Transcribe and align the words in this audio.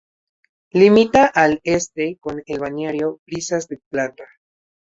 Limita 0.73 1.27
al 1.27 1.61
este 1.63 2.17
con 2.19 2.41
el 2.47 2.57
balneario 2.57 3.19
Brisas 3.27 3.67
del 3.67 3.83
Plata. 3.87 4.27